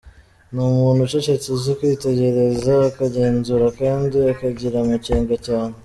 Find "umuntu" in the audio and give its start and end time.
0.69-0.99